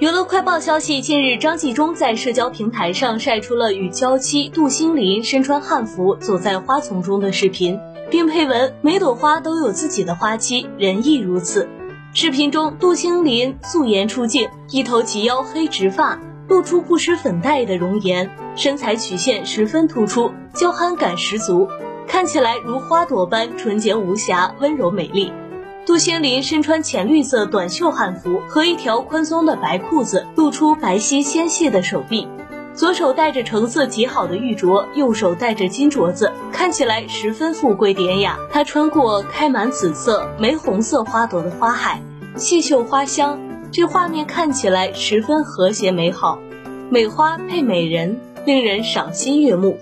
[0.00, 11.68] 娱乐快报消息，近日张纪中在社交平台上晒出了与娇妻杜心林身穿汉服走在花丛中的视频，并配文：“每朵花都有自己的花期，人亦如此。”
[12.14, 21.66] 视频中，杜心林素颜出镜，一头及腰黑直发，露出不施粉黛的容颜，身材曲线十分突出，娇憨感十足，
[22.06, 25.32] 看起来如花朵般纯洁无瑕、温柔美丽。
[25.88, 32.28] 杜仙林身穿浅绿色短袖汉服和一条宽松的白裤子，露出白皙纤细的手臂，
[32.74, 38.36] 左手戴着成色极好的玉镯，右手戴着金镯子，看起来十分富贵典雅。
[38.52, 42.02] 她穿过开满紫色、玫红色花朵的花海，
[42.36, 43.40] 细嗅花香，
[43.72, 46.38] 这画面看起来十分和谐美好。
[46.90, 49.78] 美花配美人，令人赏心悦目。